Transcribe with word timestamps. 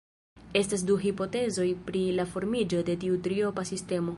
Estas 0.61 0.83
du 0.89 0.95
hipotezoj 1.03 1.67
pri 1.89 2.01
la 2.21 2.27
formiĝo 2.33 2.83
de 2.89 2.97
tiu 3.05 3.21
triopa 3.29 3.67
sistemo. 3.73 4.09